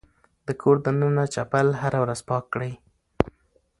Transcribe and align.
د 0.47 0.49
کور 0.61 0.75
دننه 0.85 1.25
چپل 1.33 1.67
هره 1.81 1.99
ورځ 2.03 2.19
پاک 2.29 2.43
کړئ. 2.53 2.73